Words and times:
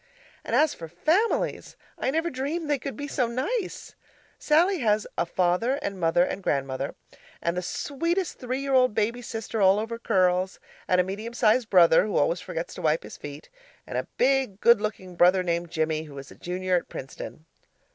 And 0.43 0.55
as 0.55 0.73
for 0.73 0.87
families! 0.87 1.75
I 1.95 2.09
never 2.09 2.31
dreamed 2.31 2.67
they 2.67 2.79
could 2.79 2.97
be 2.97 3.07
so 3.07 3.27
nice. 3.27 3.93
Sallie 4.39 4.79
has 4.79 5.05
a 5.15 5.27
father 5.27 5.75
and 5.75 5.99
mother 5.99 6.23
and 6.23 6.41
grandmother, 6.41 6.95
and 7.39 7.55
the 7.55 7.61
sweetest 7.61 8.39
three 8.39 8.61
year 8.61 8.73
old 8.73 8.95
baby 8.95 9.21
sister 9.21 9.61
all 9.61 9.77
over 9.77 9.99
curls, 9.99 10.59
and 10.87 10.99
a 10.99 11.03
medium 11.03 11.35
sized 11.35 11.69
brother 11.69 12.03
who 12.03 12.17
always 12.17 12.39
forgets 12.41 12.73
to 12.73 12.81
wipe 12.81 13.03
his 13.03 13.17
feet, 13.17 13.51
and 13.85 13.95
a 13.95 14.07
big, 14.17 14.59
good 14.59 14.81
looking 14.81 15.15
brother 15.15 15.43
named 15.43 15.69
Jimmie, 15.69 16.05
who 16.05 16.17
is 16.17 16.31
a 16.31 16.35
junior 16.35 16.75
at 16.77 16.89
Princeton. 16.89 17.45